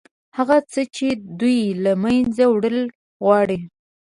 هغه 0.37 0.57
څه 0.71 0.81
چې 0.95 1.07
دوی 1.39 1.59
له 1.83 1.91
منځه 2.03 2.43
وړل 2.53 2.79
غواړي. 3.23 3.59